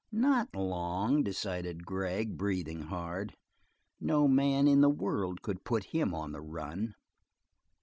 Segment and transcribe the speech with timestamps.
[0.11, 3.35] Not long, decided Gregg, breathing hard;
[3.99, 6.95] no man in the world could put him on the run.